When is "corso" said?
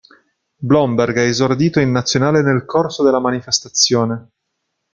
2.65-3.03